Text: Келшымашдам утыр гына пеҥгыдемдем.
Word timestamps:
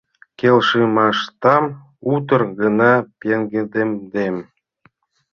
Келшымашдам 0.39 1.65
утыр 2.13 2.41
гына 2.59 2.91
пеҥгыдемдем. 3.19 4.35